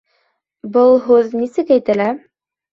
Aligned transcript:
Был 0.77 0.97
Һүҙ 1.05 1.31
нисек 1.43 1.77
әйтелә? 1.79 2.11